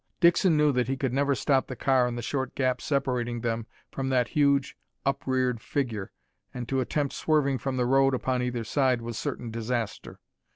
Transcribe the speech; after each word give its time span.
Dixon 0.19 0.57
knew 0.57 0.71
that 0.71 0.87
he 0.87 0.97
could 0.97 1.13
never 1.13 1.35
stop 1.35 1.67
the 1.67 1.75
car 1.75 2.07
in 2.07 2.15
the 2.15 2.23
short 2.23 2.55
gap 2.55 2.81
separating 2.81 3.41
them 3.41 3.67
from 3.91 4.09
that 4.09 4.29
huge 4.29 4.75
upreared 5.05 5.61
figure, 5.61 6.11
and 6.51 6.67
to 6.67 6.79
attempt 6.79 7.13
swerving 7.13 7.59
from 7.59 7.77
the 7.77 7.85
road 7.85 8.15
upon 8.15 8.41
either 8.41 8.63
side 8.63 9.03
was 9.03 9.15
certain 9.15 9.51
disaster. 9.51 10.19